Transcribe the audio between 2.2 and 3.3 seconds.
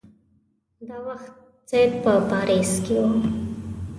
پاریس کې وو.